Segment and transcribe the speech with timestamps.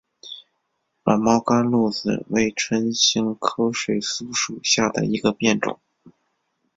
[1.03, 5.79] 软毛甘露子为唇形科水苏属下的一个变种。